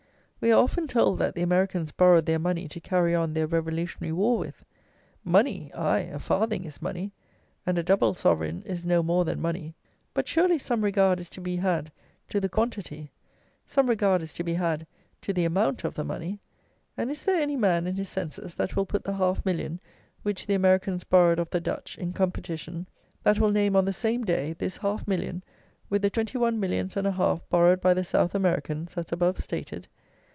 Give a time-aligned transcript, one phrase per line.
[0.43, 4.11] We are often told that the Americans borrowed their money to carry on their Revolutionary
[4.11, 4.65] war with.
[5.23, 5.71] Money!
[5.75, 7.11] Aye; a farthing is money,
[7.63, 9.75] and a double sovereign is no more than money.
[10.15, 11.91] But surely some regard is to be had
[12.29, 13.11] to the quantity;
[13.67, 14.87] some regard is to be had
[15.21, 16.39] to the amount of the money;
[16.97, 19.79] and is there any man in his senses that will put the half million,
[20.23, 22.87] which the Americans borrowed of the Dutch, in competition,
[23.21, 25.43] that will name on the same day, this half million,
[25.87, 29.37] with the twenty one millions and a half borrowed by the South Americans as above
[29.37, 29.87] stated?